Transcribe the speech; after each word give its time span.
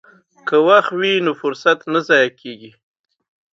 که 0.47 0.55
وخت 0.67 0.91
وي 0.99 1.13
نو 1.25 1.31
فرصت 1.41 1.79
نه 1.93 1.99
ضایع 2.07 2.29
کیږي. 2.41 2.71